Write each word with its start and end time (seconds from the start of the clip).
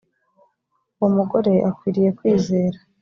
uwo 0.95 1.07
mugore 1.17 1.53
akwiriye 1.69 2.09
kwizera 2.17 2.77